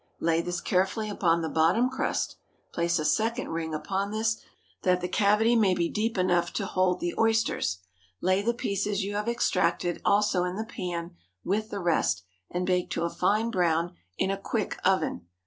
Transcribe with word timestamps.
Lay 0.19 0.41
this 0.41 0.61
carefully 0.61 1.11
upon 1.11 1.43
the 1.43 1.47
bottom 1.49 1.87
crust; 1.87 2.35
place 2.73 2.97
a 2.97 3.05
second 3.05 3.49
ring 3.49 3.71
upon 3.75 4.09
this, 4.09 4.37
that 4.81 4.99
the 4.99 5.07
cavity 5.07 5.55
may 5.55 5.75
be 5.75 5.87
deep 5.89 6.17
enough 6.17 6.51
to 6.53 6.65
hold 6.65 6.99
the 6.99 7.13
oysters; 7.19 7.77
lay 8.19 8.41
the 8.41 8.51
pieces 8.55 9.03
you 9.03 9.13
have 9.13 9.29
extracted 9.29 10.01
also 10.03 10.43
in 10.43 10.55
the 10.55 10.65
pan 10.65 11.15
with 11.43 11.69
the 11.69 11.77
rest, 11.79 12.23
and 12.49 12.65
bake 12.65 12.89
to 12.89 13.03
a 13.03 13.11
fine 13.11 13.51
brown 13.51 13.93
in 14.17 14.31
a 14.31 14.37
quick 14.41 14.79
oven. 14.83 15.27